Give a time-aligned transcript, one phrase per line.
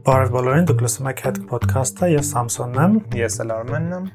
[0.00, 4.06] Բարև բոլորին, դուք լսում եք Head Podcast-ը, ես Սամսոնն եմ։ Ես էլ Արմենն եմ։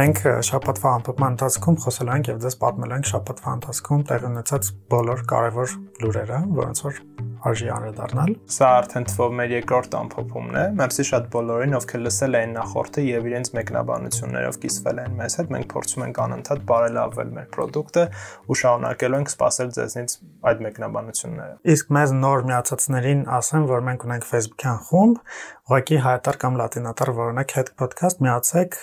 [0.00, 5.24] Մենք շաբաթվա ամփոփման ընթացքում խոսելու ենք եւ ձեզ պատմելու ենք շաբաթվա ընթացքում տեղի ունեցած բոլոր
[5.34, 7.02] կարևոր լուրերը, որոնց որ
[7.44, 12.54] արժի անդրադառնալ։ Սա արդեն թվով մեր երկրորդ ամփոփումն է։ Մեմսի շատ բոլորին, ովքեր լսել են
[12.56, 18.04] նախորդը եւ իրենց մեկնաբանություններով կիսվել են մեզ հետ, մենք փորձում ենք անընդհատ բարելավել մեր product-ը
[18.48, 20.16] ու շարունակելու ենք սպասել ձեզնից
[20.50, 25.22] այդ մեկնաբանությունները։ Իսկ մեզ նոր միացածներին ասեմ, որ մենք ունենք Facebook-յան խումբ,
[25.64, 28.78] ուղղակի հայտար կամ լատինատար որոնակ հետ podcast միացեք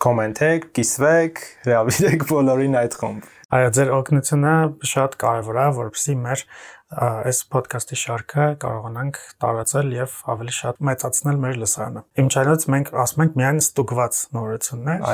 [0.00, 4.52] կոմենտեք, կիսվեք, հրավիրեք բոլորին այդ խումբ։ Այո, ձեր օգնությունը
[4.86, 6.44] շատ կարևոր է, որովհետեւ մեր
[6.90, 13.24] այս ոդքասթի շարքը կարողանանք տարածել եւ ավելի շատ մեծացնել մեր լսարանը։ Իմ չայնած մենք ասում
[13.26, 15.04] ենք միայն ստուգված նորություններ,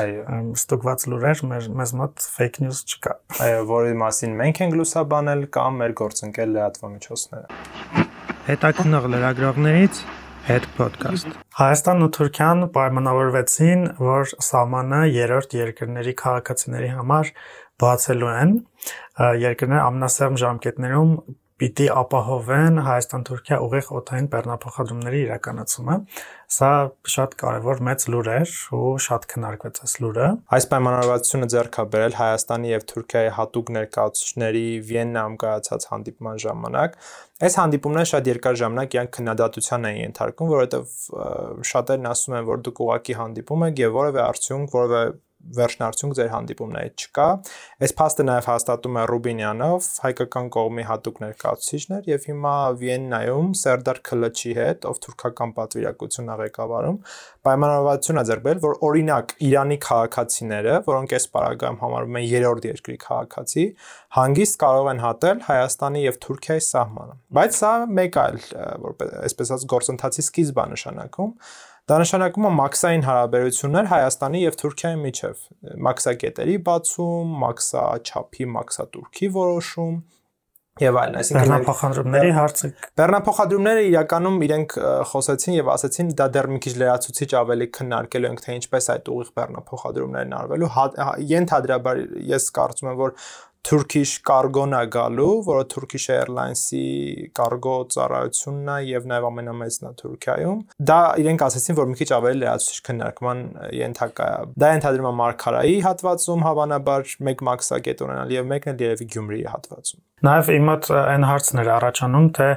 [0.57, 5.81] ստուգված լուրեր, մեր մեզ մոտ fake news չկա։ Այո, որի մասին մենք ենք լուսաբանել կամ
[5.83, 8.07] մեր գործընկեր լրատվամիջոցները։
[8.47, 10.05] Հետաքնող լրագրողներից
[10.47, 11.27] Head Podcast։
[11.59, 17.31] Հայաստանն ու Թուրքիան պայմանավորվեցին, որ սահմանը երրորդ երկրների քաղաքացիների համար
[17.83, 18.53] բացելու են։
[19.43, 21.11] Երկրները ամնասերմ ժամկետներում
[21.57, 25.95] պիտի ապահովեն Հայաստան-Թուրքիա ուղիղ օթային բեռնափոխադրումների իրականացումը։
[26.57, 26.69] Սա
[27.13, 30.27] շատ կարևոր մեծ լուր էր ու շատ քննարկվեց այս լուրը։
[30.57, 36.97] Այս պայմանավորվածությունը ձեռք է բերել Հայաստանի եւ Թուրքիայի հատուկ ներկայացուցիչների Վիեննայում կայացած հանդիպման ժամանակ։
[37.37, 40.95] Այս հանդիպումները շատ երկար ժամանակ իրանք քննադատության են ենթարկում, որովհետեւ
[41.73, 45.01] շատերն ասում են, որ դուք ուղակի հանդիպում եք եւ որևէ արդյունք, որևէ
[45.57, 47.27] վերջնարդյունք ձեր հանդիպումներից չկա։
[47.87, 54.53] Այս փաստը նաև հաստատում է Ռուբինյանով, հայկական կողմի հատուկ ներկայացուցիչներ եւ հիմա Վիեննայում Սերդար Քլչի
[54.57, 56.97] հետ, ով թուրքական պատվիրակություն ա ղեկավարում,
[57.47, 63.65] պայմանավորվածություն ա ձեռբերել, որ օրինակ Իրանի քաղաքացիները, որոնք այս պարագայում համարվում են երրորդ երկրի քաղաքացի,
[64.17, 68.37] հանգիստ կարող են հատել Հայաստանի եւ Թուրքիայի սահմանը։ Բայց սա մեկ այլ,
[68.87, 71.33] որպես այսպես ասած գործընթացի սկիզբ է նշանակում,
[71.87, 75.43] Դա նշանակում է մաքսային հարաբերություններ Հայաստանի եւ Թուրքիայի միջև,
[75.87, 79.93] մաքսակետերի բացում, մաքսաչափի, մաքսատուրքի որոշում
[80.77, 84.75] եւ այլն, այսինքն բեռնափոխադրումների հարցը բեռնափոխադրումները իրականում իրենք
[85.11, 89.31] խոսեցին եւ ասացին դա դեռ մի քիչ լրացուցիչ ավելի քննարկելու ենք թե ինչպես այդ ուղիղ
[89.39, 90.71] բեռնափոխադրումներն արվելու
[91.31, 92.03] ենթադրաբար
[92.35, 93.15] ես կարծում եմ որ
[93.67, 96.83] Turkish Cargo-ն է գալու, որը Turkish Airlines-ի
[97.35, 102.41] կարգո ծառայությունն է եւ նաեւ ամենամեծն է Թուրքիայում։ Դա իրենք ասացին, որ մի քիչ ավելի
[102.45, 103.43] լրացուցիչ քննարկման
[103.75, 109.09] ենթակա է։ Դա ենթադրում է Մարկարայի հատվածում հավանաբար մեկ մաքսակետ ունենալ եւ մեկն էլ երևի
[109.17, 112.47] Գյումրիի հատվածում։ Նաև իմ մոտ այն հարցն էր առաջանում, թե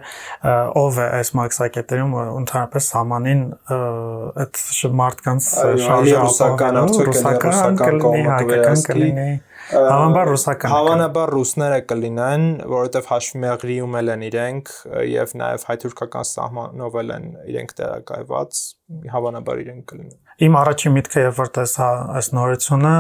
[0.81, 3.43] ով է այս մաքսակետերում ընդհանրապես համանին
[4.47, 4.63] այդ
[5.01, 5.51] մարդկանց
[5.85, 9.29] շարժը ռուսական արդյոք ռուսական կողմը հայկական կլինի
[9.71, 14.73] Հավանաբար ռուսական։ Հավանաբար ռուսները կլինեն, որովհետև հաշվիմեղրիում էլ են իրենք
[15.07, 21.51] եւ նաեւ հայ-թուրքական սահմանով են իրենք տեղակայված, հավանաբար իրենք կլինեն։ Իմ առաջին միտքը երբ որ
[21.57, 22.93] տեսա այս նորությունը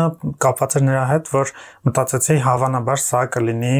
[0.44, 1.52] կապված էր նրա հետ, որ
[1.88, 3.74] մտածեցի հավանաբար սա կլինի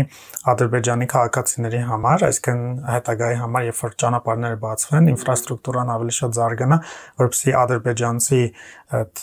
[0.50, 6.78] Ադրբեջանի քաղաքացիների համար, այսինքն հետագայի համար, երբ որ ճանապարհները բացվեն, ինֆրաստրուկտուրան ավելի շատ զարգանա,
[7.20, 8.42] որովհետեւ ադրբեջանցի
[8.90, 9.20] այդ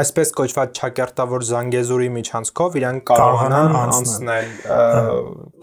[0.00, 4.46] այսպես կոչված ճակերտավոր Զանգեզուրի միջանցքով իրանք կարողանան անցնել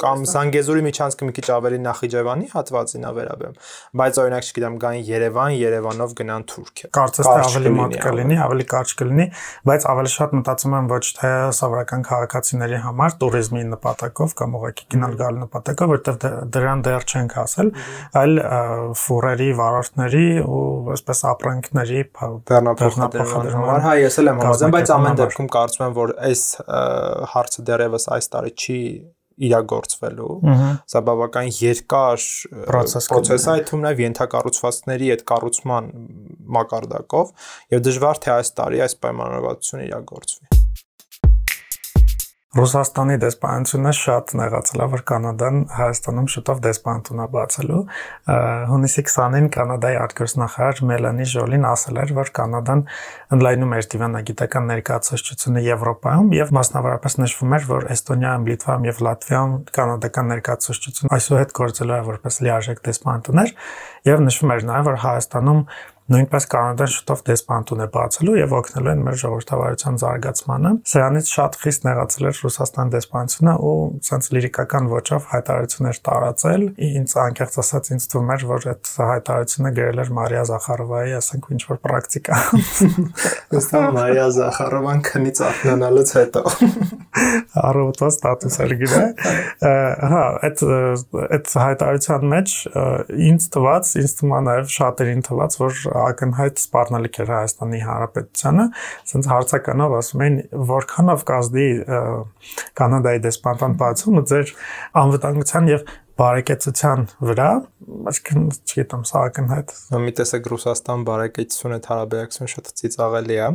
[0.04, 3.58] կամ Զանգեզուրի միջանցքը մի քիչ ավելի Նախիջևանի հատվածին է վերաբերում,
[4.04, 8.38] բայց օրինակ չգիտեմ, գային Երևան, Երևանով գնան միայն թուրք է։ Կարծես թե ավելի մոտ կլինի,
[8.44, 9.26] ավելի կարճ կլինի,
[9.70, 15.16] բայց ավելի շատ մտածում եմ ոչ թե սովորական քաղաքացիների համար туриզմի նպատակով կամ ուղղակի գնալ
[15.24, 17.72] գալ նպատակով, որտեղ դե- դրան դեռ չենք հասել,
[18.24, 18.34] այլ
[19.04, 22.02] ֆուրերի, վարորդների ու այսպես ապրանքների
[22.52, 26.44] դառնափոխադրման համար։ Հա, ես էլ եմ համաձայն, բայց ամեն դեպքում կարծում եմ, որ այս
[27.34, 28.80] հարցը դեռևս այս տարի չի
[29.48, 30.34] իրագործվելու։
[30.94, 32.26] Սա բավական երկար
[32.70, 35.92] պրոցես է, այդ թվում նաև ենթակառուցվածքների այդ կառուցման
[36.58, 37.34] մակարդակով
[37.74, 40.62] եւ դժվար թե այս տարի այս պայմանավորվածությունը իրագործվի։
[42.54, 47.80] Ռուսաստանի դեսպանությունը շատ նեղացել է, որ Կանադան Հայաստանում շուտով դեսպանություն է բացելու։
[48.70, 52.84] Հունիսի 20-ին Կանադայի արտգործնախարար Մելանի Ժոլին ասել էր, որ Կանադան
[53.34, 60.32] ընդլայնում է դիվանագիտական ներկայացուցչությունը Եվրոպայում եւ մասնավորապես նշվում էր, որ Էստոնիայում, Լիտվայում եւ Լատվիայում կանադական
[60.34, 63.54] ներկայացուցչություն այսուհետ գործելու է որպես լիարժեք դեսպանատներ
[64.14, 65.62] եւ նշվում էր նաեւ, որ Հայաստանում
[66.14, 71.88] նույնպես կանադան շուտով դեսպանտուն է բացելու եւ օգնելու են մեր ժողովրդավարության զարգացմանը։ Սրանից շատ խիստ
[71.88, 73.76] նեղացել էր Ռուսաստան դեսպանությունը ու
[74.08, 80.04] ցած լիրիկական ոճով հայտարարություններ տարածել։ Ինձ անկեղծ ասած ինձ թվում էր, որ այդ հայտարարությունը գրել
[80.04, 82.40] էր Մարիա Զախարովայի, ասենք ինչ որ պրակտիկա։
[83.60, 86.44] Ըստ Մարիա Զախարովան քնից արթնանալուց հետո
[87.70, 89.12] առողջա ստատուս էր գրել։
[90.14, 90.64] Հա, այդ
[91.24, 92.56] այդ հայտարարության մեջ
[93.30, 95.78] ինձ թվաց, ինձ թվում է նաև շատերին թվաց, որ
[96.10, 98.66] ակնհայտ սպառնալիք էր Հայաստանի Հանրապետությանը,
[99.04, 100.38] ասենց հարցականով ասում էին,
[100.74, 101.68] որքանով կազդի
[102.80, 104.54] Կանադայի դեսպանտան բացումը ձեր
[105.04, 107.48] անվտանգության եւ բարեկեցության վրա,
[108.10, 109.72] այսինքն չգիտեմ, սա ակնհայտ։
[110.04, 113.48] Մի տեսակ Ռուսաստան բարեկեցությունը հարաբերակցությունը շատ ծիծաղելի է։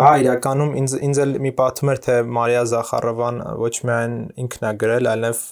[0.00, 4.72] Հա, իրականում ինձ ինձ էլ մի պատում էր թե Մարիա Զախարովան ոչ միայն ինքն է
[4.82, 5.42] գրել, այլև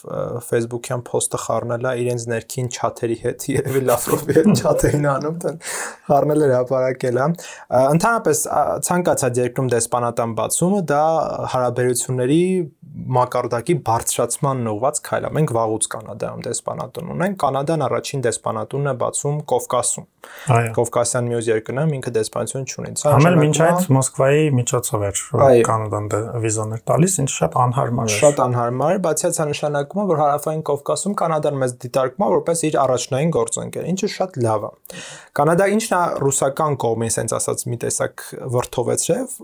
[0.49, 5.61] Facebook-յան post-ը խառնել է իրենց ներքին չաթերի հետ, երևի Լավրովի հետ չաթ էին անում, դեռ
[6.09, 7.29] խառնել էր հապարակել է։
[7.97, 8.43] Ընդհանրապես
[8.88, 11.05] ցանկացած երկրում դեսպանատան բացումը դա
[11.52, 12.43] հարաբերությունների
[12.97, 19.41] մակարդակի բարձրացման ուղված քայլ է։ Մենք վաղուց Կանադայում դեսպանատուն ունենք։ Կանադան առաջին դեսպանատունն է բացում
[19.53, 20.07] Կովկասում։
[20.57, 25.21] Այո։ Կովկասյան մյուս երկրներում ինքը դեսպանություն չունի։ Սա Համել մինչ այդ Մոսկվայի միջոցով էր
[25.67, 26.09] Կանադան
[26.47, 30.65] վիզաներ տալիս, ինչ շատ անհարմար էր։ Շատ անհարմար է, բացի այդ նշանակում է, որ հարավային
[30.67, 34.73] Կովկասում Կանադան մեզ դիտարկում է որպես իր առաջնային գործընկեր, ինչը շատ լավ է։
[35.37, 38.23] Կանադա ինչն է ռուսական կողմին, ասենց ասած, մի տեսակ
[38.57, 39.35] վրթովեցրև,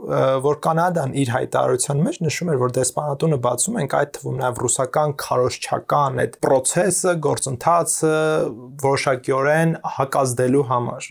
[0.47, 5.15] որ Կանադան իր հայտարարության մեջ նշում էր, որ դեսպանատունը բացում ենք այդ թվում նաև ռուսական
[5.23, 8.17] քարոշչական այդ process-ը, գործընթացը
[8.83, 11.09] որոշակիորեն հակազդելու համար։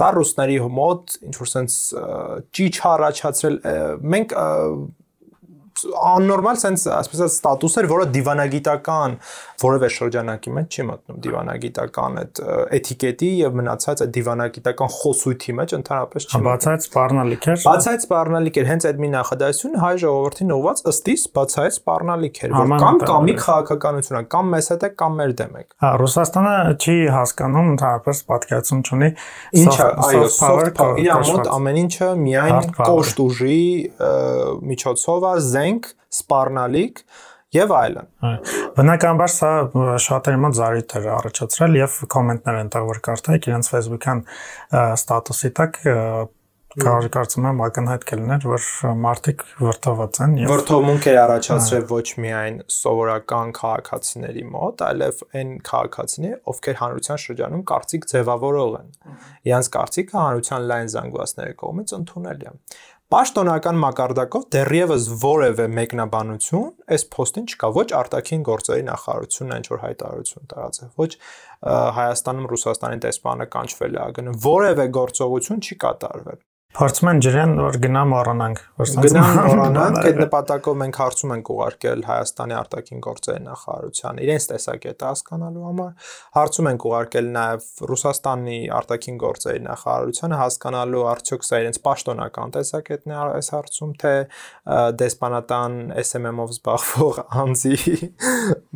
[0.00, 2.06] Սա ռուսների մոտ ինչ որ sense
[2.56, 3.60] ճիչ առաջացրել
[4.16, 4.38] մենք
[5.84, 9.16] աննորմալ sense ասես ստատուս էր, որը դիվանագիտական
[9.62, 12.40] որևէ շրջանակի մեջ չի մտնում դիվանագիտական այդ
[12.76, 18.66] էտիկետի եւ մնացած այդ դիվանագիտական խոսույթի մեջ ընդհանրապես չի։ Բացայց սպառնալիք էր։ Բացայց սպառնալիք էր,
[18.70, 24.22] հենց այդ մի նախադասություն հայ ժողովրդին ուղված ըստիս բացայց սպառնալիք էր, որ կամ կամի քաղաքականությունը,
[24.36, 29.10] կամ մեզ հետ է, կամ մեր դեմ է։ Հա, Ռուսաստանը չի հասկանում ընդհանրապես պատկերացում չունի։
[29.62, 33.60] Ինչա, այո, soft power, իր մոտ ամեն ինչը միայն կոշտ ուժի
[34.72, 37.02] միջոցով է, զենք, սպառնալիք
[37.56, 38.08] եւ այլն։
[38.76, 39.50] Բնականաբար սա
[40.06, 44.24] շատերի մոտ զարիթ էր առաջացրել եւ կոմենտներ ընտեղ որ կարդայիք իրենց Facebook-յան
[44.96, 45.80] ստատուսի տակ
[46.76, 48.64] կարծում եմ ակնհայտ կլիներ, որ
[49.00, 56.40] մարդիկ վրթոված են եւ վրթովմունք էր առաջացրել ոչ միայն սովորական քաղաքացիների մոտ, այլև այն քաղաքացիների,
[56.52, 58.92] ովքեր հանրության շրջանում կարծիք ձևավորող են։
[59.48, 62.54] Իրանց կարծիքը հանրության լայն զանգվածների կողմից ընդունելի է։
[63.06, 66.64] Պաշտոնական մակարդակով դեռևս որևէ մեկնաբանություն
[66.96, 71.10] այս post-ին չկա, ոչ արտաքին գործերի նախարարությունն ինչ որ հայտարարություն տարածել, ոչ
[72.00, 76.42] Հայաստանում Ռուսաստանի տեսփանը կանչվել է ԱԳՆ, որևէ գործողություն չի կատարվել։
[76.76, 81.50] Փորձում են ջրեն որ գնա մոռանանք, որ սենց գնան մոռանանք, այդ նպատակով մենք հարցում ենք
[81.54, 89.16] ուղարկել Հայաստանի արտաքին գործերի նախարարության իրենց տեսակետը հասկանալու համար, հարցում ենք ուղարկել նաև Ռուսաստանի արտաքին
[89.24, 94.12] գործերի նախարարությանը հասկանալու արդյոք սա իրենց պաշտոնական տեսակետն է այս հարցում, թե
[95.00, 97.80] դեսպանատան SMM-ով զբաղվող անձի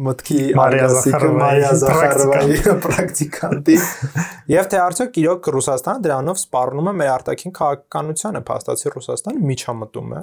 [0.08, 3.78] մտքի արգասիկը Մարիա Զախարովայի պրակտիկանտի
[4.50, 10.14] եւ թե արդյոք իրոք Ռուսաստանը դրանով սպառնում է մեր արտաքին քաղաք քաղաքականությանը փաստացի Ռուսաստանը միջամտում
[10.14, 10.22] է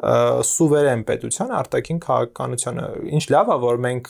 [0.00, 2.84] սուվերեն պետության արտաքին քաղաքականությանը
[3.18, 4.06] ինչ լավ է որ մենք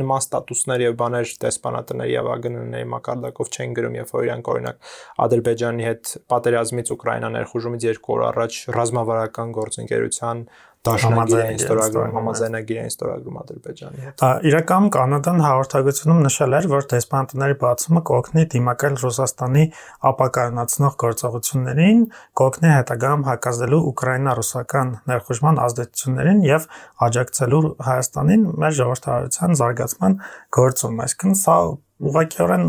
[0.00, 4.88] նման ստատուսներ եւ բաներ դեսպանատների եւ ԱԳՆ-ների մակարդակով չեն գրում երբ որ իրանք օրինակ
[5.28, 10.42] Ադրբեջանի հետ պատերազմից Ուկրաինա ներխուժումից երկու օր առաջ ռազմավարական գործընկերության
[10.86, 17.56] դաշնագիր էին ստորագրում, համաձայնագիր էին ստորագրում Ադրբեջանի հետ։ Իրականում Կանադան հաղորդագրությունում նշել էր, որ դեսպանտների
[17.62, 19.64] բացումը կօգնի դիմակայել Ռուսաստանի
[20.12, 22.00] ապակայունացնող գործողություններին,
[22.42, 26.70] կօգնի հետագայում հակազդելու Ուկրաինա-ռուսական ներխուժման ազդեցություններին եւ
[27.08, 30.18] աջակցելու Հայաստանին մեր ժողովրդարության զարգացման
[30.58, 31.58] գործում։ Այսինքն սա
[31.98, 32.64] ուղղակիորեն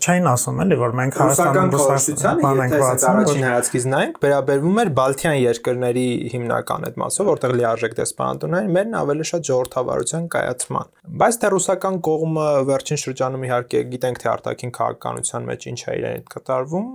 [0.00, 5.36] չէին ասում էլի որ մենք Հայաստանում Ռուսաստանը եթե այս առաջին հայացքից նայենք վերաբերվում էր Բալթյան
[5.36, 12.00] երկրների հիմնական այդ մասով որտեղ լիարժեք դեսպանատուններ մերն ավելի շատ ժողովրդավարության կայացման բայց թե ռուսական
[12.08, 16.88] կողմը վերջին շրջանում իհարկե գիտենք թե արտաքին քաղաքականության մեջ ինչ է իրեն կատարվում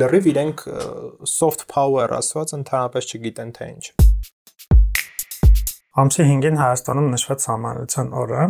[0.00, 0.66] լրիվ իրենք
[1.36, 4.03] soft power ասված ընդհանրապես չգիտեն թե ինչ
[5.94, 8.46] Ամսի 5-ին Հայաստանում նշված համանրության օրը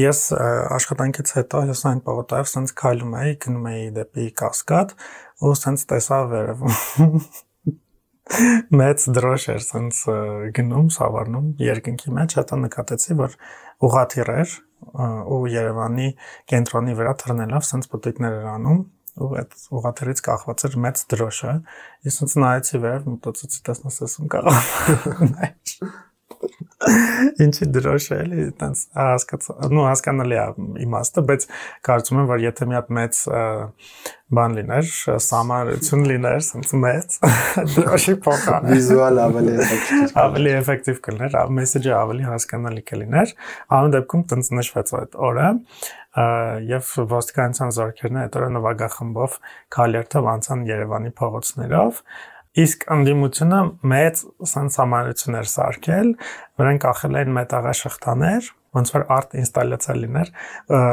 [0.00, 0.20] ես
[0.76, 4.94] աշխատանքից հետո հյուսային պողոտայով սենց քայլում էի, գնում էի դեպի Կասկադ
[5.44, 7.18] ու սենց տեսա վերևում
[8.80, 10.00] մեծ դրոշ էր սենց
[10.56, 13.36] գնում, սավառնում երկնքի մեջ, հետո նկատեցի, որ
[13.86, 14.56] ուղաթիռ էր
[15.36, 16.08] ու Երևանի
[16.48, 18.82] կենտրոնի վրա թռնելով սենց պտիկներ էր անում
[19.16, 21.54] ու այդ ուղաթերից կախված էր մեծ դրոշը։
[22.08, 24.60] Ես ոնց նայեցի վերև, մտածեցի տեսնես ասում կարող։
[27.46, 30.44] Ինչի դրոշ է, էլի, տենց հասկացա, նո հասկանալի է
[30.86, 31.46] իմաստը, բայց
[31.88, 33.20] կարծում եմ, որ եթե մի հատ մեծ
[34.36, 34.88] բան լիներ,
[35.26, 37.18] սամարություն լիներ, ասենց մեծ,
[37.76, 43.34] դրոշի փոխան։ Վիզուալ ավելի էֆեկտիվ։ Ավելի էֆեկտիվ կլիներ, մեսեջը ավելի հասկանալի կլիներ։
[43.76, 45.50] Ամեն դեպքում տենց նշվեց այդ օրը
[46.16, 49.34] եւ ոստիկանության զորքերն այդ օրը նվագախմբով
[49.76, 52.00] քալերթով անցան Երևանի փողոցներով
[52.56, 53.56] Իսկ անդիմությունը
[53.92, 56.12] մեծ սանսամանություն էր սարքել,
[56.56, 60.30] վրան կախել էին մետաղաշղթաներ, ոնց որ արտ ինստալյացիա լիներ,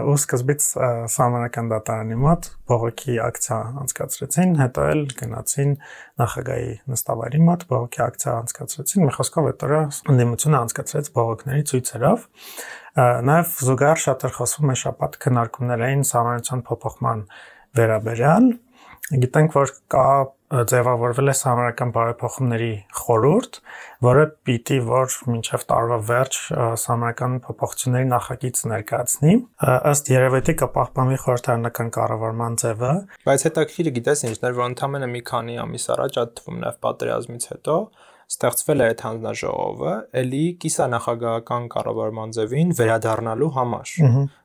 [0.08, 0.68] ու սկզբից
[1.14, 5.74] սահմանական դատարանի մոտ բողոքի ակցիա անցկացրեցին, հետո էլ գնացին
[6.24, 9.82] նախագահի նստավայրի մոտ բողոքի ակցիա անցկացրեցին, մի խոսքով այդ օրը
[10.14, 12.28] անդիմությունը անցկացրեց բողոքների ցույցերով։
[13.34, 17.26] Նաև զուգահեռ շատ էր խոսվում է շաբաթ քննարկումներ էին սահմանության փոփոխման
[17.74, 18.52] վերաբերյալ
[19.12, 20.08] գիտենք որ կա
[20.54, 22.70] ձևավորվել է համարական բարեփոխումների
[23.00, 23.58] խորհուրդ,
[24.06, 26.38] որը պիտի որ մինչև տարվա վերջ
[26.84, 29.34] համարական փոփոխությունների նախագիծ ներկայացնի,
[29.94, 32.94] ըստ երևույթի կպահպանվի խորհրդարանական կառավարման ձևը,
[33.26, 37.50] բայց հետաքրքիրը գիտես ինչն էր, որ ընդամենը մի քանի ամիս առաջ այդ թվում նաև պատերազմից
[37.54, 37.78] հետո
[38.34, 43.92] ստեղծվել է այդ հանձնաժողովը, ելի կիսանախագահական կառավարման ձևին վերադառնալու համար։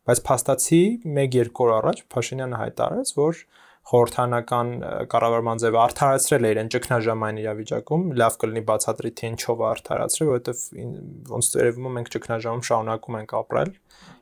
[0.09, 0.83] Բայց փաստացի
[1.15, 3.41] 1-2 օր առաջ Փաշինյանը հայտարարեց, որ
[3.89, 4.71] խորհրդանական
[5.13, 10.63] կառավարման ձևը արդարացրել է իրեն ճգնաժամային իրավիճակում, լավ կլինի բացատրի թե ինչով արդարացրել, որովհետև
[11.33, 13.73] ոնց երևում է մենք ճգնաժամում շարունակում ենք ապրել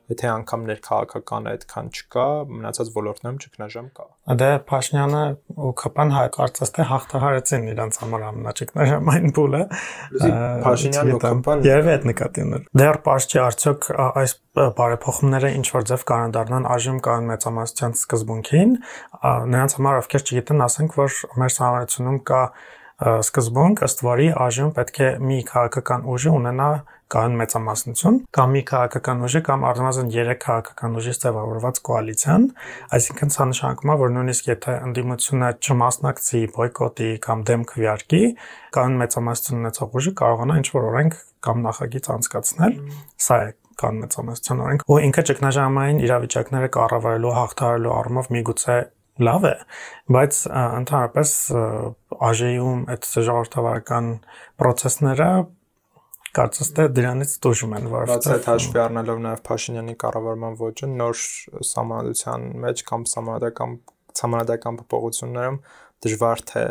[0.07, 4.05] եթե անգամ ներքաղաքական այդքան չկա, մնացած ոլորտներում ճգնաժամ կա։
[4.41, 5.23] Դե Փաշինյանը
[5.67, 9.61] ու ԿՊ-ն հայ կարծես թե հաղթահարեցին իրենց համար ամենաճգնաժամային փուլը։
[10.63, 15.85] Փաշինյանն ու ԿՊ-ն երևի այդ նկատի ուներ։ Դեռ պարզ չի արդյոք այս բարեփոխումները ինչ որ
[15.91, 18.71] ձև կարող դառնան այժմ կան մեծամասնության սկզբունքին,
[19.53, 22.41] նրանց համար ովքեր չգիտեն, ասենք որ մեր համարությունում կա
[22.97, 26.69] սկզբունք, ըստ որի այժմ պետք է մի քաղաքական ուժը ունենա
[27.13, 32.47] կան մեծամասնություն կամ մի քաղաքական ուժի կամ առնվազն 3 քաղաքական ուժից ձևավորված կոալիցիան,
[32.97, 38.21] այսինքն սա նշանակում է, որ նույնիսկ եթե ընդդիմությունը չմասնակցի բոյկոտի կամ դեմ քվյարկի,
[38.75, 42.77] կան մեծամասնություն ունեցող ուժը կարողանա ինչ-որ օրենք կամ նախագիծ անցկացնել,
[43.27, 48.77] սա է կան մեծամասնության օրենք, ու ինքը ճգնաժամային իրավիճակները կառավարելու հաղթահարելու առումով միգուցե
[49.17, 49.53] լավ է,
[50.13, 51.31] բայց ընդհանրապես
[52.17, 54.09] ԱԺ-ում այդ ժողովրդավարական
[54.61, 55.29] process-ները
[56.37, 61.25] կարծես թե դրանից դժում են որովհետեւ բաց այդ հաշվի առնելով նաև Փաշինյանի կառավարման ոճը նոր
[61.77, 63.75] համանդության մեջ կամ համանդական
[64.17, 65.59] համանդական փոփոխություններում
[66.05, 66.63] դժվար թե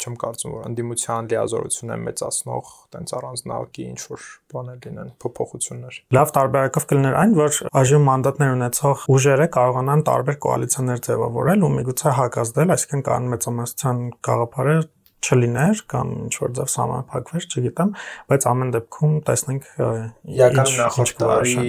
[0.00, 6.86] չեմ կարծում որ ընդդիմության լիազորությունը մեծացնող տենց առանձնահատկի ինչ որ բաներ լինեն փոփոխություններ։ Լավ տարբերակով
[6.92, 13.04] կլիներ այն, որ այժմ մանդատներ ունեցող ուժերը կարողանան տարբեր կոալիցիաներ ձևավորել ու միգուցե հակազդել, այսինքն
[13.10, 14.78] կան մեծամասնության գաղափարը
[15.20, 17.90] չլիներ կամ ինչ որ ձև սահմանափակվեր, չգիտեմ,
[18.30, 21.64] բայց ամեն դեպքում տեսնենք իրականում նախորդ տարի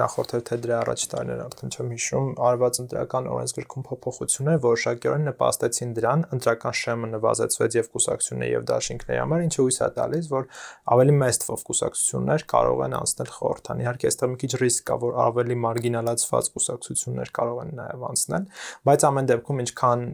[0.00, 6.24] նախորդ թե դրա առաջ տարիներ արդեն չեմ հիշում, արված ընտրական օրենսգրքում փոփոխություններ որոշակիորեն նպաստեցին դրան,
[6.36, 10.48] ընտրական շեմը նվազեցվեց եւ կուսակցությունների եւ դաշինքների համար, ինչը հույս է տալիս, որ
[10.96, 15.18] ավելի մեծ թվով կուսակցություններ կարող են անցնել խորհրդան։ Իհարկե, այստեղ մի քիչ ռիսկ կա, որ
[15.26, 18.46] ավելի մարգինալացված կուսակցություններ կարող են նաեւ անցնել,
[18.86, 20.04] բայց ամեն դեպքում ինչքան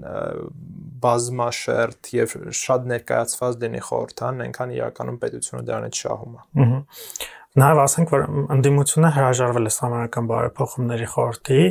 [1.03, 6.81] բազմաշերտ եւ շատ ներկայացված լինի խորհրդան, այնքան իրականում պետությունը դրանից շահում է։ Ահա
[7.53, 8.23] Նաև ասենք, որ
[8.55, 11.65] ընդդիմությունը հրաժարվել է համանական բարեփոխումների խորհրդի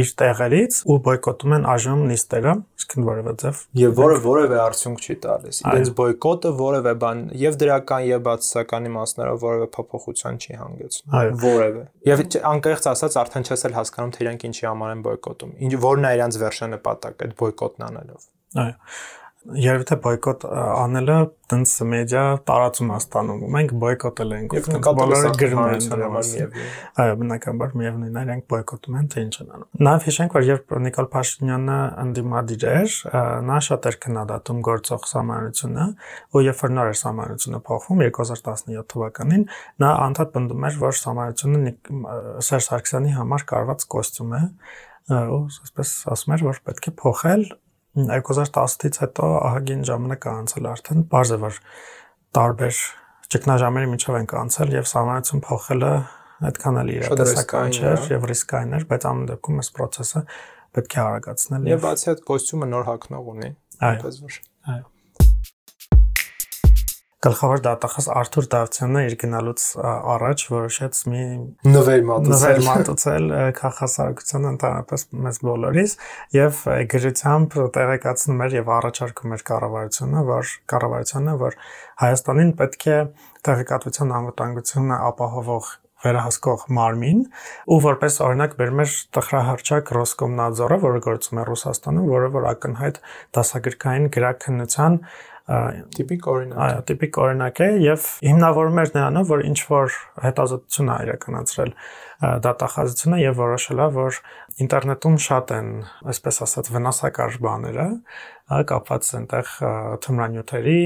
[0.00, 5.16] իր տեղերից ու բոյկոտում են այժմ նիստերը, իսկ որևէ ձև եւ որը որևէ արդյունք չի
[5.26, 11.84] տալիս։ Իրենց բոյկոտը որևէ բան եւ դրական եւ բացասական իմաստներով որևէ փոփոխության չի հանգեցնում։ Որևէ։
[12.08, 12.24] Եվ
[12.56, 16.16] անկեղծ ասած արդեն չես էլ հասկանում թե իրենք ինչի համար են բոյկոտում։ Ինչ որն է
[16.16, 18.74] իրենց վերջնանպատակը այդ բոյկոտն անելով։ Այո
[19.54, 21.16] երբ թե բոյկոտ անելը
[21.50, 26.56] տենց մեդիա տարածում է ստանում ու մենք բոյկոտել ենք ու բոլորը գրում են դրա մասին
[27.04, 30.74] այո բնականաբար միևնույնն է իրենք բոյկոտում են թե ինչ են անում նաև հիշենք որ երբ
[30.86, 32.96] Նիկոլ Փաշինյանը ընդդիմադիր էր
[33.46, 35.86] նա շատ էր քննադատում գործող համանությունը
[36.34, 39.46] ու երբ որ նոր էր համանությունը փոխվում 2017 թվականին
[39.86, 41.76] նա անդադ պնդում էր որ համանությունը
[42.46, 44.42] Սերժ Սարգսյանի համար կարված կոստյում է
[45.06, 47.44] ու այսպես ասում էր որ պետք է փոխել
[47.96, 51.60] 2010-ից հետո ահագին ժամանակ անցել արդեն, բարձ է որ
[52.36, 52.80] տարբեր
[53.32, 55.92] ճգնաժամերի միջով ենք անցել եւ համանացում փոխելը
[56.46, 60.22] այդքան էլ իրատեսական չէր եւ ռիսկային էր, բայց ամեն դեպքում այս process-ը
[60.76, 63.50] պետք է արագացնել եւ բացի այդ կոստյումը նոր հակնող ունի,
[63.88, 64.38] այդպես որ
[64.76, 64.95] այո
[67.24, 69.62] գլխավոր դատախազ Արթուր Դավթյանը իր գնալուց
[70.14, 71.22] առաջ որոշեց մի
[71.72, 73.30] նվեր մատուցել նվեր մատուցել
[73.60, 75.96] քաղաքասարակությանը ընդհանրապես մեզ բոլորիս
[76.36, 76.60] եւ
[76.92, 81.58] գրությամբ տեղեկացնում էր եւ առաջարկում էր կառավարությունը, որ կառավարությունը, որ
[82.04, 83.00] Հայաստանին պետք է
[83.48, 85.74] տեղեկատվության անվտանգությունը ապահովող
[86.06, 87.22] վերահսկող մարմին
[87.72, 93.00] ու որպես օրինակ բերում էր տխրահարճակ Ռոսկոմնadzորը, որը գործում է Ռուսաստանում, որը որ ակնհայտ
[93.38, 94.98] դասագրքային գրաքննության
[95.46, 100.96] տիպիկ օրինակ։ Այո, տիպիկ օրինակ է եւ հիմնավորում էր նրանով, որ ինչ որ հետազոտություն է
[101.06, 101.70] իրականացրել
[102.22, 104.20] դատախազությունը եւ որոշել է, որ
[104.64, 105.68] ինտերնետում շատ են,
[106.12, 107.86] այսպես ասած, վնասակար բաները,
[108.46, 109.48] կապված այնտեղ
[110.06, 110.80] թմրանյութերի,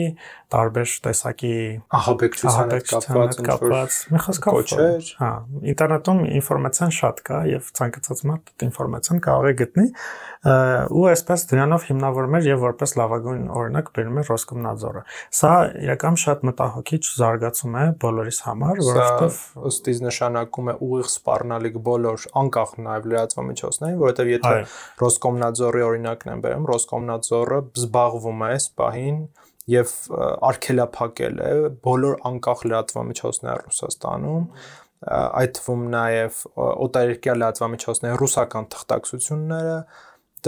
[0.51, 1.57] տարբեր տեսակի
[1.99, 5.29] ահաբեկչության հետ կապված կապված մի խոսքով կոչեր, հա,
[5.75, 9.87] ինտերնետում ինֆորմացիան շատ կա եւ ցանկացած մարդ այդ ինֆորմացիան կարող է գտնի
[10.41, 15.03] ու այսպես դրանով հիմնավորում էր եւ որպես լավագույն օրինակ բերում էր Ռոսկոմնadzորը։
[15.37, 15.53] Սա
[15.85, 22.27] իրական շատ մտահոգիչ զարգացում է բոլորիս համար, որովհետեւ ըստ իս նշանակում է ուղիղ սպառնալիք բոլոր
[22.41, 24.55] անկախ նաեւ լրատվամիջոցներին, որովհետեւ եթե
[25.05, 29.19] Ռոսկոմնadzորի օրինակն եմ բերում, Ռոսկոմնadzորը զբաղվում է այս պահին
[29.71, 29.97] եւ
[30.51, 31.51] արգելափակել է
[31.85, 34.47] բոլոր անկախ լրատվամիջոցները Ռուսաստանում
[35.11, 39.77] այդ թվում նաև օտարերկրյա լրատվամիջոցների ռուսական թղթակցությունները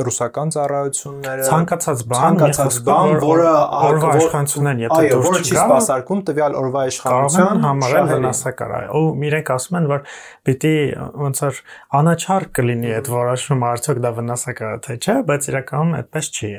[0.07, 3.51] ռուսական ծառայությունները ցանկացած բան ցանկացած բան, որը
[3.89, 9.03] օրվա իշխանությունն եթե դուրս չգա, այո, որը չի սпасարկում տվյալ օրվա իշխանության համարել վնասակար, այո,
[9.03, 10.07] ու իրենք ասում են, որ
[10.49, 10.75] պիտի
[11.23, 11.61] ոնց որ
[12.01, 16.53] անաչար կլինի այդ որոշումը, արդյոք դա վնասակար է թե չէ, բայց իրականում այդպես չի,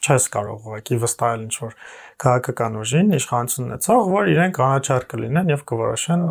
[0.00, 1.74] չես կարող ուղղակի վստահել ինչ որ
[2.20, 6.24] քաղաքական ուժին, իշխանություն ունեցող, որ իրենք անաչար կլինեն եւ կորոշեն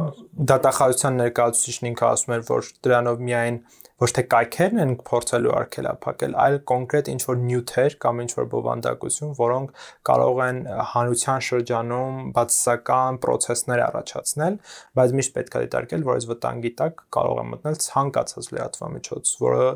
[0.52, 3.58] դատախազության ներկայացուցիչն ինքը ասում էր, որ դրանով միայն
[4.00, 9.34] ոչ թե կայքերն են փորձելու արգելափակել, այլ կոնկրետ ինչ որ նյութեր կամ ինչ որ բովանդակություն,
[9.40, 9.74] որոնք
[10.10, 10.62] կարող են
[10.94, 14.60] հանրության շրջանում բացասական process-ներ առաջացնել,
[15.00, 19.68] բայց միշտ պետք է դիտարկել, որ այս վտանգի տակ կարող է մտնել ցանկացած լրատվամիջոց, որը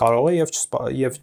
[0.00, 0.52] կարող է եւ
[0.96, 1.18] եւ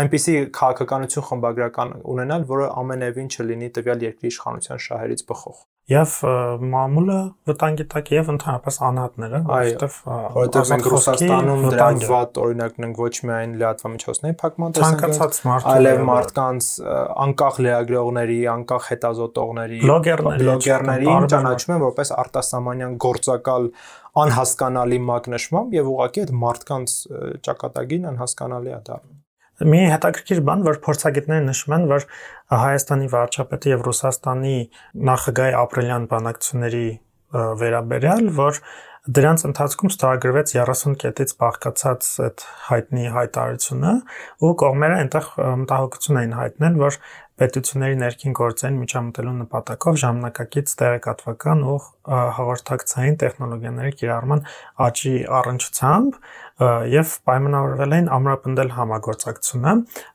[0.00, 5.60] այնպիսի քաղաքականություն խմբագրական ունենալ, որը ամենևին չլինի տվյալ երկրի իշխանության շահերից բխող
[5.90, 6.12] եւ
[6.70, 7.18] մամուլը
[7.50, 13.54] վտանգի տակ եւ ընդհանրապես անհատները, որովհետեւ որովհետեւ մենք Ռուսաստանում դրանք վատ օրինակն ենք ոչ միայն
[13.62, 15.40] լրատվամիջոցների փակման տեսանկյունից,
[15.74, 16.68] այլև մարդկանց
[17.26, 23.72] անկախ լրագրողների, անկախ հետազոտողների, բլոգերների ճանաչում են որպես արտասահմանյան գործակալ
[24.20, 27.00] անհասկանալի մակնշմամբ եւ ուղղակի այդ մարդկանց
[27.50, 29.19] ճակատագին անհասկանալի է դառնում
[29.60, 32.06] մի հետաքրքիր բան, որ փորձագետները նշում են, որ
[32.50, 34.56] Հայաստանի վարչապետի եւ Ռուսաստանի
[35.10, 36.86] նախագահի ապրիլյան բանակցությունների
[37.60, 38.62] վերաբերյալ, որ
[39.16, 43.92] դրանց ընթացքում ստորագրվեց 30 կետից բաղկացած այդ հայտնի հայտարարությունը
[44.44, 45.28] ու կողմերը այնտեղ
[45.62, 46.98] մտահոգություն էին հայտնել, որ
[47.40, 51.78] պետությունների ներքին գործերին միջամտելու նպատակով ժամանակակից տեղեկատվական ու
[52.10, 54.44] հաղորդակցային տեխնոլոգիաների կիրառման
[54.86, 56.20] աճի առնչությամբ
[56.60, 59.72] եւ պայմանավորվել էին ամրապնդել համագործակցությունը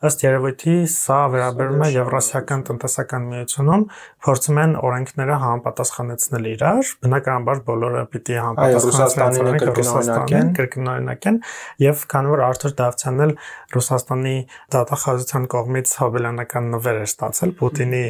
[0.10, 3.86] ըստ երևույթի սա վերաբերում է Եվրասիական տնտեսական միությունում
[4.26, 11.42] փորձում են օրենքները համապատասխանեցնել իրար բնականաբար բոլորը պիտի համապատասխանեն կրկնօրինակեն կրկնօրինակեն
[11.86, 13.36] եւ քանի որ Արթուր Դավթյանն էլ
[13.76, 14.38] Ռուսաստանի
[14.76, 18.04] դատախազության կողմից հավելանական նվեր էր ստացել Պուտինի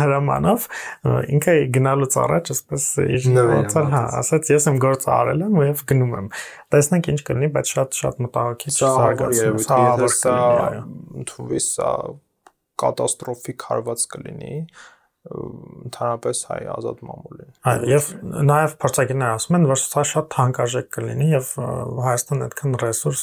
[0.00, 0.66] հրամանով
[1.36, 5.84] ինքը գնալուց առաջ ասես իր ոնց հա ասաց ես եմ գործը արել եմ ու եւ
[5.90, 6.30] գնում եմ
[6.74, 9.82] տեսնենք ինչ կլինի բայց շատ շատ մտահոգիչ զարգացում սա
[10.14, 10.38] սա
[11.24, 11.92] ընդունվի սա
[12.84, 14.56] կատաստրոֆիկ հարված կլինի
[15.24, 18.08] ընդհանրապես հայ ազատ մամուլին։ Այո, եւ
[18.50, 21.52] նաեւ փորձագետներ ասում են, որ սա շատ թանկարժեք կլինի եւ
[22.04, 23.22] Հայաստանը այդքան ռեսուրս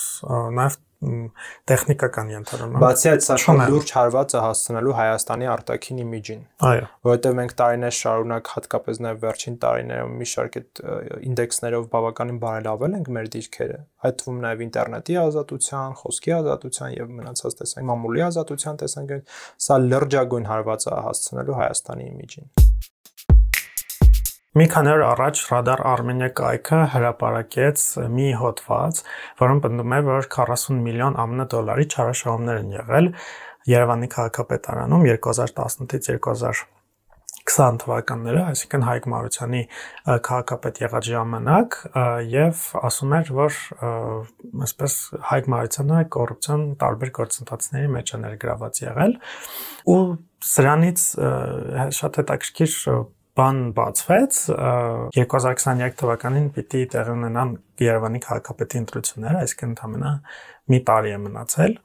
[0.58, 6.84] նաեւ տեխնիկական ենթադրում։ Բացի այդ, սա շատ լուրջ հարված է հասցնելու Հայաստանի արտաքին իմիջին։ Այո։
[7.08, 10.84] Որովհետև մենք տարիներ շարունակ հատկապես նաև վերջին տարիներում մի շարք այդ
[11.32, 17.60] ինդեքսներով բավականին բարելավել ենք մեր դիրքերը։ Այդ թվում նաև ինտերնետի ազատության, խոսքի ազատության եւ մնացած
[17.62, 19.36] տեսակ մամուլի ազատության տեսանկյունից
[19.66, 22.52] սա լրջագույն հարված է հասցնելու Հայաստանի իմիջին։
[24.52, 28.98] Մի քանի օր առաջ Radar Armenia կայքը հրապարակեց մի հոդված,
[29.40, 33.08] որում պնդում է, որ 40 միլիոն ԱՄՆ դոլարի չարաշահումներ են եղել
[33.72, 39.64] Երևանի քաղաքապետարանում 2018-ից 2020 թվականները, այսինքն Հայկ Մարությանի
[40.28, 41.80] քաղաքապետ եղած ժամանակ
[42.36, 43.62] եւ ասում էր, որ
[44.68, 44.98] այսպես
[45.32, 49.18] Հայկ Մարությանը կոռուպցիոն տարբեր գործընթացների մեջ է ներգրաված եղել
[49.96, 50.04] ու
[50.52, 51.10] սրանից
[52.02, 52.78] շատ հետաքրքիր
[53.42, 54.40] բան բացվեց
[55.18, 60.16] 2023 թվականին պիտի տեղի ունենան Երևանի քաղաքապետի ընտրությունները, այսինքն ընդամենը
[60.72, 61.78] մի տարի է մնացել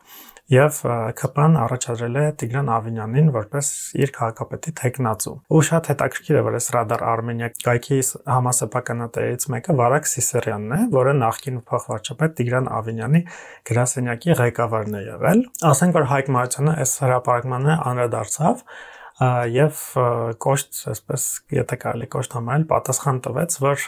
[0.53, 0.77] եւ
[1.19, 6.69] ԿՊ-ն առաջադրել է Տիգրան Ավինյանին որպես իր քաղաքապետի տեխնացու։ Ու շատ հետաքրքիր է, որ այս
[6.77, 7.99] Radar Armenia գայքի
[8.31, 13.23] համասեփականատերից մեկը Վարակ Սիսերյանն է, որը նախկին փոխվարչապետ Տիգրան Ավինյանի
[13.71, 15.43] գրասենյակի ղեկավարն է եղել։
[15.75, 18.63] Ասենք որ Հայկ Մարությանը այս հրապարակմանը անդրադարձավ
[19.17, 19.79] եւ
[20.43, 21.23] կոշտ, այսպես
[21.57, 23.87] եթե կարելի կոշտ համարել, պատասխան տվեց, որ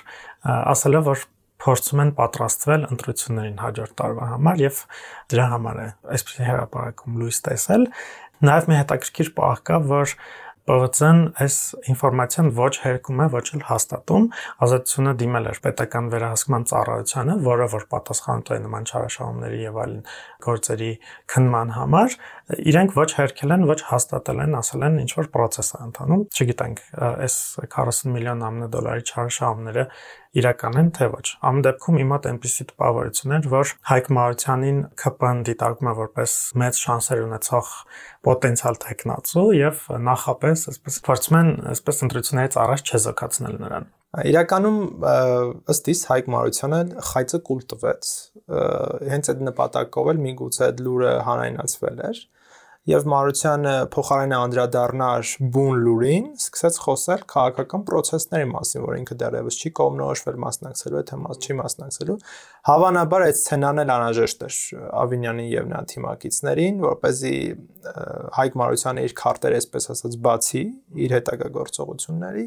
[0.49, 1.25] ասելով որ
[1.59, 4.83] փորձում են պատրաստվել ընտրություններին հաջորդ տարվա համար եւ
[5.33, 5.87] դրա համար է
[6.17, 7.87] այսպես հրապարակում լույս տեսել։
[8.49, 10.15] Նաեւ մի հետաքրքիր պահ կա, որ
[10.69, 11.57] ՊՎՑ-ն այս
[11.93, 14.27] ինֆորմացիան ոչ հերքում է, ոչ էլ հաստատում։
[14.67, 20.03] Ազատությունը դիմել էր պետական վերահսկման ծառայությանը, որը որ պատասխանատու է նման չարաշահումների եւ այլն
[20.45, 20.93] գործերի
[21.33, 22.19] քննման համար,
[22.69, 26.85] իրենք ոչ հերքել են, ոչ հաստատել են, ասել են ինչ որ process է ընթանում։ Չգիտենք,
[27.09, 29.89] այս 40 միլիոն ԱՄՆ դոլարի չարաշահումները
[30.37, 35.43] իրական են թե ոչ։ Ամ դեպքում իմ մոտ այնպեսի տպավորություն էր, որ Հայկ Մարությանին ԿՊ-ն
[35.49, 37.71] դիտարկում է որպես մեծ շանսեր ունեցող
[38.29, 43.89] պոտենցիալ տեխնացու եւ նախապես այսպես փորձում են այսպես ընտրություններից առաջ չեզոքացնել նրան։
[44.29, 44.79] Իրականում
[45.69, 48.13] ըստ իս Հայկ Մարությանը խայծը կուլ տվեց։
[49.13, 52.23] Հենց այդ նպատակով էլ միգուցե այդ լուրը հանրայնացվել էր
[52.89, 59.73] եւ Մարությանը փոխարենը անդրադառնար բուն լուրին, սկսեց խոսել քաղաքական process-ների մասին, որ ինքը դեռևս չի
[59.79, 62.17] կողմնորոշվել մասնակցելու, թե մաս չի մասնակցելու։
[62.69, 64.57] Հավանաբար այդ սցենան էլ անհրաժեշտ էր
[65.03, 67.35] Ավինյանին եւ նա թիմակիցներին, որ เป զի
[68.39, 70.65] Հայկ Մարությանը իր քարտերը, այսպես ասած, բացի
[71.05, 72.47] իր հետագա գործողությունների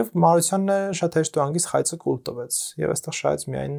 [0.00, 3.76] եւ Մարությանն շատ հեշտ ու անգից խայծը կուլ տվեց եւ այստեղ շահեց միայն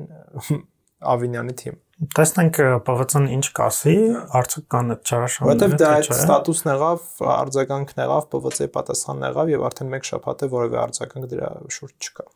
[1.15, 3.93] Ավինյանի թիմ։ Տեսնենք ՊՎՑ-ն ինչ կասի,
[4.35, 7.05] արդյոք կան այդ չարաշահումները։ Որտեվ դա այդ ստատուսն եղավ,
[7.35, 12.27] արձագանքն եղավ, ՊՎՑ-ի պատասխանն եղավ եւ արդեն մեկ շաբաթ է որևէ արձագանք դրա շուրջ չկա։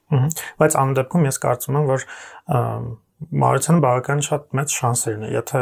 [0.64, 2.08] Բայց անում դեպքում ես կարծում եմ, որ
[3.20, 5.62] Մարությանը բավական շատ մեծ շանսեր ունի, եթե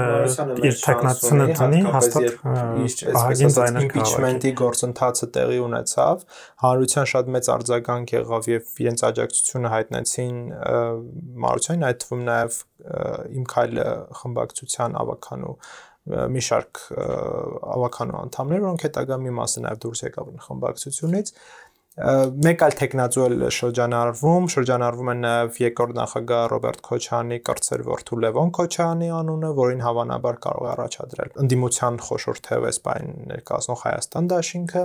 [0.68, 2.44] իր տեխնացիոնը դնի, հաստատ
[3.18, 6.22] ահագին ձայներ impeachment-ի գործընթացը տեղի ունեցավ,
[6.64, 10.40] հանրության շատ մեծ արձագանք եղավ եւ իրենց աջակցությունը հայտնեցին
[11.48, 12.62] Մարությանին, այդ թվում նաեւ
[13.42, 13.90] իմ քայլը
[14.22, 15.58] խմբակցության ավականու
[16.08, 16.82] մի շարք
[17.68, 21.32] ավականու անդամներ, որոնք հետագա մի մասը նաև դուրս եկավ խմբակցությունից
[21.98, 28.52] մեկ այլ տեխնացու էլ շրջանառվում, շրջանառվում է նաև երկրորդ նախագահ Ռոբերտ Քոչյանի կրծեր որդու Լևոն
[28.58, 34.84] Քոչյանի անունը, որին հավանաբար կարող է առաջադրել ընդդիմության խոշոր թևես բայն ներկայացնող Հայաստան դաշինքը,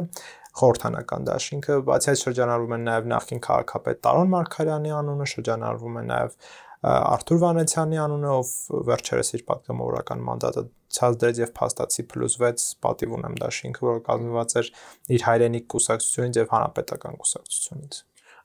[0.63, 6.39] խորհրդանական դաշինքը, բացի այդ շրջանառվում են նաև նախկին քաղաքապետ Տարոն Մարգարյանի անունը, շրջանառվում է նաև
[6.83, 8.49] Արթուր Վանեցյանի անունը, ով
[8.89, 10.65] վերջերս իր պատգամավորական մանդատը
[10.99, 14.73] ցածրեց եւ փաստացի փլուզ 6 պատիվ ունեմ դաշինքը, որը կազմված էր
[15.17, 18.03] իր հայրենիք կուսակցությունից եւ հանրապետական կուսակցությունից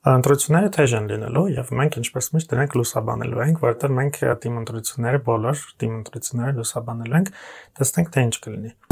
[0.08, 5.24] ընտրությունները թեժ են լինելու եւ մենք ինչպես միշտ դրանք լուսաբանելու ենք, որովհետեւ մենք թիմ ընտրությունները
[5.28, 7.34] բոլոր թիմ ընտրությունները լուսաբանելու ենք,
[7.82, 8.87] տեսնենք թե ինչ կլինի։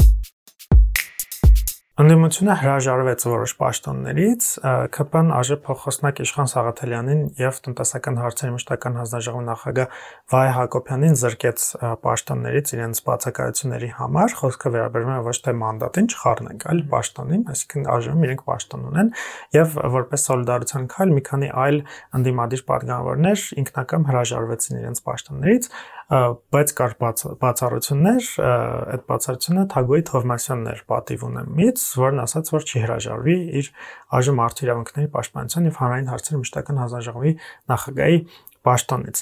[1.96, 4.46] Ընդդիմությունը հրաժարվեց որոշ պաշտոններից,
[4.92, 11.64] ԿՊ-ն ԱԺ փոխոսնակ Իշխան Սաղաթելյանին եւ տնտեսական հարցերի մշտական հանձնաժողովի նախագահ Վայ Հակոբյանին զրկեց
[12.04, 18.28] պաշտոններից իրենց բացակայությունների համար, խոսքը վերաբերում է ոչ թե մանդատին չխառնենք, այլ պաշտոնին, այսինքն ԱԺ-ում
[18.28, 19.10] իրենք պաշտոն ունեն
[19.56, 21.80] եւ որպես սոլիդարության քայլ մի քանի այլ
[22.20, 25.70] ընդդիմադիր պատգամավորներ ինքնակամ հրաժարվեցին իրենց պաշտոններից
[26.06, 26.92] բայց կար
[27.42, 33.70] բացառություններ, այդ բացառությունը Թագոյի Թովմասյանն էր պատիվ ունեմից, որն ասաց, որ չի հրաժարվի իր
[34.20, 37.32] այժմ արդյունավանքների պաշտպանության եւ հանրային հարցերի մշտական հանձնաժողովի
[37.74, 38.20] նախագահի
[38.66, 39.20] պաշտոնից։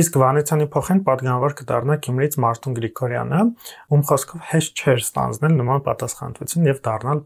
[0.00, 3.40] Իսկ Վանեցյանի փոխեն падգամավոր կդառնա Գյումրիից Մարտուն Գրիգորյանը,
[3.92, 7.24] ում խոսքով հեշտ չէր ստանձնել նման պատասխանատվություն եւ դառնալ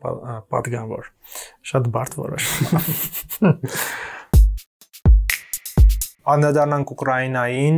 [0.50, 1.12] падգամավոր։
[1.70, 2.82] Շատ բարդ որոշում։
[6.28, 7.76] Անդրադառնանք Ուկրաինային,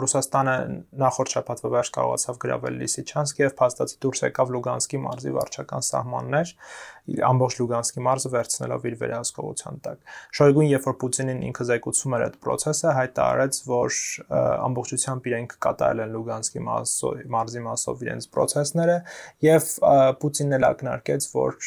[0.00, 0.54] Ռուսաստանը
[1.02, 6.54] նախորդ շաբաթվա վերջ կարողացավ գրավել Լիսիչանսկ եւ փաստացի դուրս եկավ Լուգանսկի մարզի վարչական սահմաններ,
[7.02, 12.36] ամբողջ Լուգանսկի մարզը վերցնելով իր վերահսկողության տակ։ Շոյգուն, երբ որ Պուտինին ինքը զեկուցում էր այդ
[12.46, 13.98] process-ը, հայտարարեց, որ
[14.68, 16.64] ամբողջությամբ իրենք կատարել են Լուգանսկի
[17.32, 18.98] մարզի մասով իրենց process-ները
[19.48, 19.72] եւ
[20.22, 21.58] Պուտինն էլ ակնարկեց, որ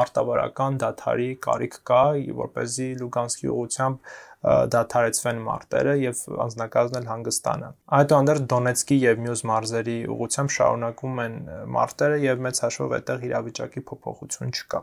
[0.00, 2.02] մարտավարական դաթարի կարիք կա,
[2.40, 4.10] որ เป զի Լուգանսկի ուղությամբ
[4.40, 7.66] դադարեցվեն մարտերը եւ անձնակազմն էլ հանգստանը։
[7.98, 11.34] Այդուհանդերձ Դոնեցկի եւ մյուս մարզերի ուղությամբ շարունակվում են
[11.76, 14.80] մարտերը եւ մեծ հաշվով այդտեղ իրավիճակի փոփոխություն չկա։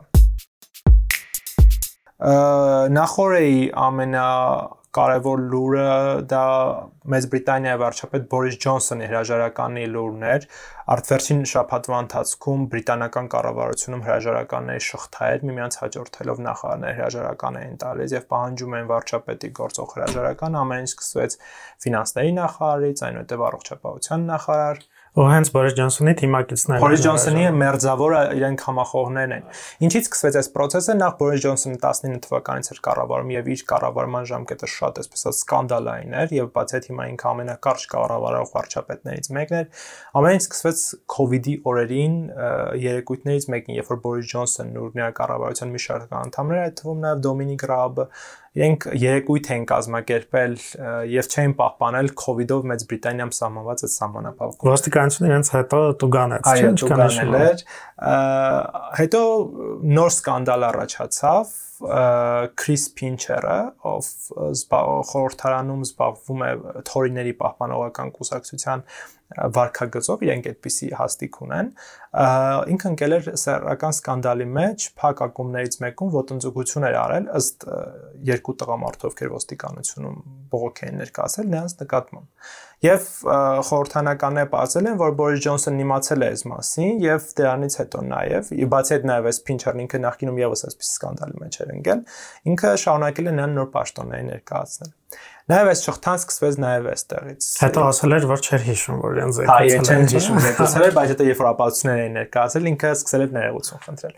[2.98, 4.28] Նախորեի ամենա
[4.98, 5.88] կարևոր լուրը
[6.30, 6.44] դա
[7.12, 10.46] Մեծ Բրիտանիայի վարչապետ Բորիս Ջոնսոնի հրաժարականի լուրն էր։
[10.94, 18.76] Արտվերջին շաբաթվա ընթացքում բրիտանական կառավարությունում հրաժարականների շղթայր միմյանց հաջորդելով նախարարներ հրաժարական էին տալիս եւ պահանջում
[18.78, 21.38] են վարչապետի գործող հրաժարական ամեն ինչ սկսվեց
[21.84, 24.82] ֆինանսների նախարարից, այնուհետև առողջապահության նախարար
[25.18, 29.48] Ու հենց Բորիս Ջոնսոնի թիմակիցներն Բորիս Ջոնսոնի մերձավորը իրենք համախոհներն են։
[29.88, 34.70] Ինչից սկսվեց այս process-ը, նախ Բորիս Ջոնսոնը 19 թվականից էր կառավարում եւ իր կառավարման ժամկետը
[34.78, 39.84] շատ ասած սկանդալային էր եւ բացի այդ հիմա ինքը ամենակարճ կառավարող վարչապետներից մեկն էր։
[40.22, 40.84] Ամեն ինչ սկսվեց
[41.18, 42.18] COVID-ի օրերին
[42.86, 47.24] երեկույթներից մեկին, երբ որ Բորիս Ջոնսոնն ու նրա կառավարության մի շարք անդամներ, այդ թվում նաեւ
[47.26, 48.06] Դոմինիկ Ռաբը,
[48.56, 50.54] իրենք երեկույթ են կազմակերպել
[51.12, 52.10] եւ չէին պահպանել
[52.44, 57.64] իդով Մեծ Բրիտանիայում սահմանված այդ սահմանափակում։ Ոստիկանությունը իրենց հետո տուգանեց, չէ՞, տուգանել էր։
[58.98, 59.22] Հետո
[59.98, 61.56] նոր սկանդալ առաջացավ
[62.58, 64.08] Քրիս Փինչերը, ով
[65.12, 66.50] խորհրդարանում զբաղվում է
[66.88, 68.82] թորիների պահպանողական կուսակցության
[69.28, 71.66] վարկագծով իրենք այդպիսի հաստիկ ունեն
[72.72, 77.66] ինքը ընկել էր սեռական սկանդալի մեջ փակ ակումներից մեկում ոտնձգություն էր արել ըստ
[78.28, 80.16] երկու տղամարդու ովքեր ոստիկանությունում
[80.54, 82.48] բողոք էին ներկայացել նրանց նկատմամբ
[82.88, 83.06] եւ
[83.68, 88.94] խորհրդանականները բացել են որ Բորիս Ջոնսոնն իմացել է այս մասին եւ դրանից հետո նաեւ բացի
[88.96, 92.04] այդ նաեւ այս Փինչերն ինքը նախկինում եւս այսպես սկանդալի մեջ էր ընկել
[92.54, 94.94] ինքը շարունակել է նրան նոր պաշտոնների ներկայացնել
[95.48, 99.68] Նաև այս շղթան սկսվեց նաև այստեղից։ Հետո ասել էր, որ չէր հիշում, որ իրեն զեկուցել։
[99.68, 104.14] Այո, չեն հիշում զեկուցել էր, բայց հետո ապացույցներ էին ներկայացել, ինքը սկսել էր ներողություն խնդրել։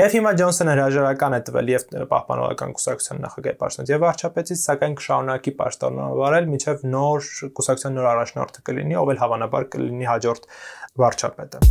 [0.00, 5.54] Եվ հիմա Ջոնսոնը հրաժարական է տվել եւ պահպանողական կուսակցության նախագահի պաշտոնից եւ վարչապետից, սակայն կշարունակի
[5.60, 10.52] պաշտոնավարել, միջև նոր կուսակցության նոր առաջնորդը կլինի, ով էլ հավանաբար կլինի հաջորդ
[11.04, 11.64] վարչապետը։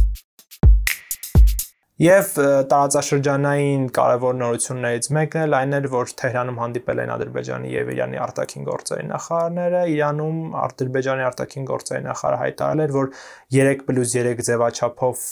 [1.99, 2.29] Եվ
[2.71, 8.67] տարածաշրջանային կարևոր նորություններից մեկն էլ այն էր, որ Թեհրանում հանդիպել են Ադրբեջանի եւ Իրանի արտաքին
[8.69, 13.11] գործերի նախարարները։ Իրանում Ադրբեջանի արտաքին գործերի նախարարը հայտարարել էր, որ
[13.57, 15.25] 3+3 ձևաչափով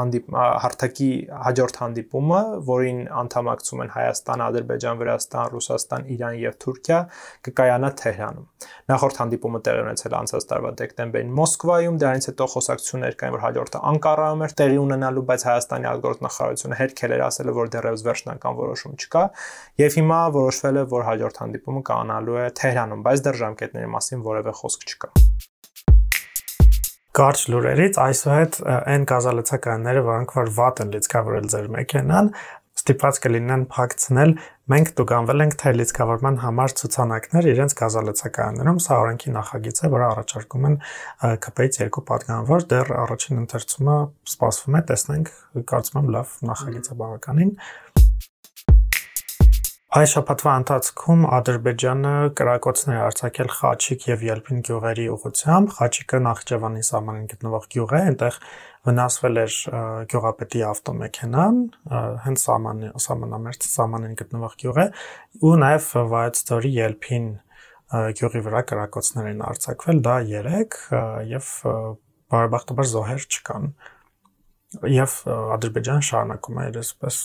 [0.00, 0.34] հանդիպ
[0.66, 1.10] հարթակի
[1.46, 2.42] հաջորդ հանդիպումը,
[2.74, 7.00] որին անդամակցում են Հայաստան, Ադրբեջան, Վրաստան, Ռուսաստան, Իրան եւ Թուրքիա,
[7.46, 8.50] կկայանա Թեհրանում։
[8.90, 14.44] Նախորդ հանդիպումը տեղի ունեցել անցած տարվա դեկտեմբերին Մոսկվայում, դրանից հետո խոսակցություններ կային, որ հաջորդը Անկարայում
[14.46, 19.24] էր տեղի ունենալու, բայց Հայաստանի արտգործնախարարությունը հերքել էր ասել որ դեռևս վերջնական որոշում չկա
[19.84, 24.56] եւ հիմա որոշվել է որ հաջորդ հանդիպումը կանալու է Թեհրանում, բայց դեռ ժամկետների մասին որևէ
[24.60, 25.12] խոսք չկա
[27.10, 32.28] կարճ լուրերից այսուհետ այն գազալցականները, որոնք որ վատ են լիցքավորել ձեր մեքենան,
[32.90, 34.32] ստիպված կլինեն փակցնել
[34.70, 40.66] մենք տուգանվել ենք թե լիցքավորման համար ցուցանակներ իրենց գազալցականներում սա օրենքի նախագիծ է որը առաջարկում
[40.70, 40.76] են
[41.46, 43.96] ԿՊ-ից երկու պատգամավոր դեռ առաջին ընթերցումը
[44.30, 45.32] սպասվում է տեսնենք
[45.70, 47.52] կարծում եմ լավ նախագիծ է բավականին
[49.90, 57.66] Այս շաբաթվա ընթացքում Ադրբեջանը կրակոցներ արձակել Խաչիկ եւ Ելփին գյուղերի ուղությամբ։ Խաչիկը Նախճեվանի սահմանին գտնվող
[57.74, 58.38] գյուղ է, այնտեղ
[58.86, 59.56] վնասվել էր
[60.14, 61.58] գյուղապետի ավտոմեքենան,
[62.22, 64.86] հենց սահմանի սահմանամերձ սահմանին գտնվող գյուղ է,
[65.50, 67.28] ու նաեւ Վայոցձորի Ելփին
[67.90, 70.82] գյուղի վրա կրակոցներ են արձակվել, դա 3
[71.34, 71.54] եւ
[72.30, 73.72] բարեբախտաբար զոհեր չկան
[74.70, 75.14] եւ
[75.56, 77.16] Ադրբեջանը շարունակում է իր այսպես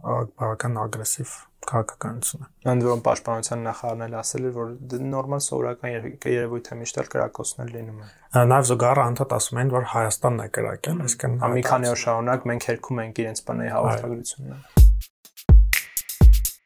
[0.00, 1.32] բավական ագրեսիվ
[1.70, 4.70] քաղաքականությունը։ Ընդ որում պաշտպանության նախարարն էլ ասել էր, որ
[5.10, 9.88] նորմալ սովորական երևույթ է միշտ էլ կրակոցներ լինում են։ Նաև զուգահեռ անդադ ասում են, որ
[9.94, 14.79] Հայաստանն է կրակել, այսինքն մի քանի օր շարունակ մենք հերքում ենք իրենց բնայի հաղորդագրությունը։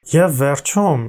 [0.05, 1.05] Եվ վերջում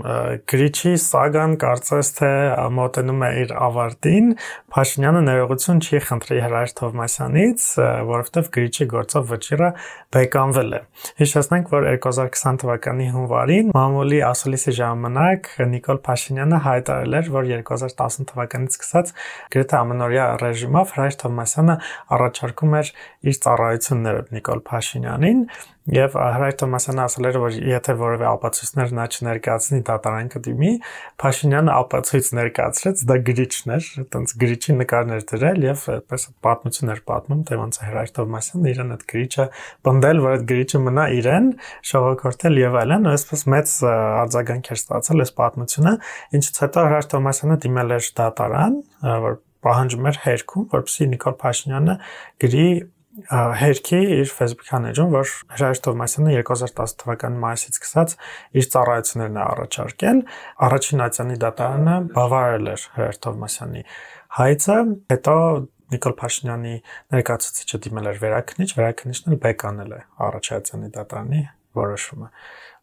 [0.47, 2.29] Գրիչի սագան կարծես թե
[2.77, 4.29] մոտենում է իր ավարտին,
[4.71, 7.65] Փաշինյանը ներողություն չի խնդրի Հրայր Թովմասյանից,
[8.07, 9.69] որովհետև Գրիչի գործով վճիռը
[10.15, 10.81] բեկանվել է։
[11.19, 18.79] Հիշեցնենք, որ 2020 թվականի հունվարին մամուլի ասուլիսի ժամանակ Նիկոլ Փաշինյանը հայտարարել էր, որ 2010 թվականից
[18.79, 19.13] սկսած
[19.55, 21.79] գրեթե ամենօրյա ռեժիմով Հրայր Թովմասյանը
[22.15, 25.47] առաջարկում էր իր ծառայությունները Նիկոլ Փաշինյանին
[25.85, 30.71] Եվ Հրայր Թոմասյանը ասել էր, որ եթե որևէ ապացույցներ նա չներկայացնի, դատարան կդիմի,
[31.21, 37.45] Փաշինյանը ապացույց ներկայացրեց, դա գրիչն էր, այտենց գրիչի նկարներ դրել եւ այդպես պատմություն էր պատմում,
[37.45, 39.47] թե ոնց է Հրայր Թոմասյանը իրեն այդ գրիչը
[39.85, 41.49] բնդել, որ այդ գրիչը մնա իրեն,
[41.93, 43.75] շողոքորթել եւ այլն, այսպես մեծ
[44.25, 45.93] արձագանք էր ստացել այս պատմությունը,
[46.39, 48.79] ինչից հետո Հրայր Թոմասյանը դիմել էր դատարան,
[49.25, 51.95] որ պահանջում էր հերքում, որպեսզի Նիկոլ Փաշինյանը
[52.43, 52.65] գրի
[53.15, 58.15] հերքի իր Facebook-յան էջում, որ Հրայր Թովմասյանը 2010 թվականի մայիսից սկսած
[58.59, 60.19] իր ծառայություններն է առաջարկել,
[60.67, 63.85] առաջին ացյանի դատարանը բավարարել էր Հրայր Թովմասյանի
[64.39, 64.77] հայցը,
[65.15, 65.37] հետո
[65.95, 66.75] Նիկոլ Փաշինյանի
[67.13, 71.41] ներկայացուցիչը դիմել էր վերաքնիչ, վերաքնիչն էլ բեկանել է առաջացանի դատարանի
[71.75, 72.29] որոշումը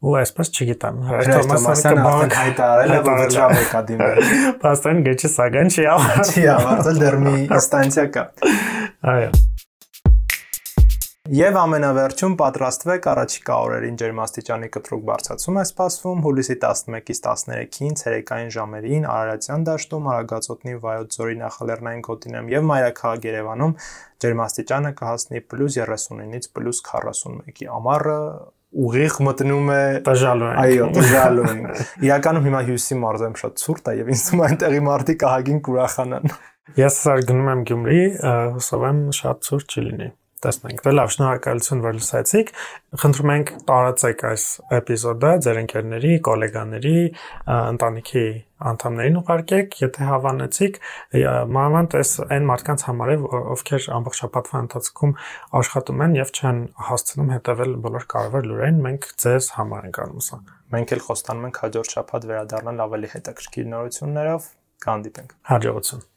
[0.02, 3.82] ու այսպես չգիտեմ Հրայր Թոմասյանը արդեն հայտարարել է որ վճռաբեկ է.
[3.90, 4.22] դիմել
[4.62, 8.24] Պաստան գեչի սագան չի ավարտել չի ավարտել դեռ մի ինստանցիա կա
[9.12, 9.30] այո
[11.30, 19.04] Եվ ամենավերջում պատրաստվեք առաջիկա օրերին ջերմաստիճանի կտրուկ բարձրացում է սպասվում հուլիսի 11-ից 13-ին ցերեկային ժամերին
[19.06, 23.76] Արարատյան դաշտում, Արագածոտնի Վայոց ձորի նախալեռնային գոտիներում եւ Մայրաքաղաք Երևանում
[24.24, 28.16] ջերմաստիճանը կհասնի +39-ից +41-ի։ Ամառը
[28.82, 31.62] ուղիղ մտնում է տժալուն։ Այո, տժալուն։
[32.08, 36.34] Իրականում հիմա հյուսի մարզեմ շատ ցուրտ է եւ ինձ թվում է այնտեղի մարդիկ ահագին կուրախանան։
[36.82, 38.02] Ես սար գնում եմ Գյումրի,
[38.56, 40.10] հուսով եմ շատ ցուրտ չլինի
[40.42, 42.52] տեսնենք։ Դե լավ, շնորհակալություն, որ լսեցիք։
[43.02, 44.44] Խնդրում ենք տարածեք այս
[44.78, 46.96] էպիզոդը ձեր ընկերների, գոլեգաների,
[47.72, 48.24] ընտանիքի
[48.62, 50.78] անդամներին ուղարկեք, եթե հավանեցիք,
[51.56, 53.16] մանավանդ այս այն մարդկանց համար է,
[53.56, 55.16] ովքեր ամբողջ շաբաթվա ընթացքում
[55.62, 60.40] աշխատում են եւ չեն հասցնում հետեւել բոլոր կարևոր լուրերին, մենք ձեզ համար ենք անում սա։
[60.76, 64.48] Մենք էլ խոստանում ենք հաջորդ շաբաթ վերադառնալ ավելի հետաքրքիր նորություններով։
[64.86, 66.11] Կհանդիպենք։ Հաջողություն։